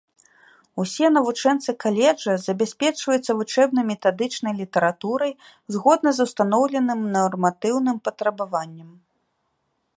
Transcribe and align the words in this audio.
Усе 0.83 1.09
навучэнцы 1.17 1.75
каледжа 1.83 2.33
забяспечваюцца 2.47 3.31
вучэбна-метадычнай 3.41 4.53
літаратурай 4.63 5.31
згодна 5.75 6.09
з 6.19 6.27
устаноўленым 6.29 6.99
нарматыўным 7.17 7.97
патрабаванням. 8.09 8.89